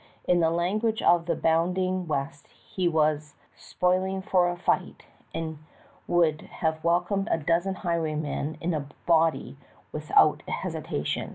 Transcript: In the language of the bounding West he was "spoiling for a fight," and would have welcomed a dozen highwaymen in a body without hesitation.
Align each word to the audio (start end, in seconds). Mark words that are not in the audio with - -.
In 0.25 0.39
the 0.39 0.49
language 0.49 1.03
of 1.03 1.27
the 1.27 1.35
bounding 1.35 2.07
West 2.07 2.47
he 2.47 2.87
was 2.87 3.35
"spoiling 3.55 4.23
for 4.23 4.49
a 4.49 4.57
fight," 4.57 5.05
and 5.31 5.59
would 6.07 6.41
have 6.41 6.83
welcomed 6.83 7.27
a 7.29 7.37
dozen 7.37 7.75
highwaymen 7.75 8.57
in 8.59 8.73
a 8.73 8.87
body 9.05 9.57
without 9.91 10.41
hesitation. 10.49 11.29